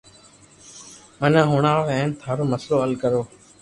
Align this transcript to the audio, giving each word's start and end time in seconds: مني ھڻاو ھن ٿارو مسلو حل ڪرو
مني 1.19 1.41
ھڻاو 1.51 1.81
ھن 1.97 2.09
ٿارو 2.21 2.43
مسلو 2.51 2.75
حل 2.83 2.93
ڪرو 3.01 3.21